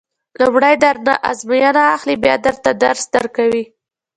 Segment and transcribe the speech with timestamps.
[0.41, 3.63] لومړی درنه ازموینه اخلي بیا درته درس درکوي.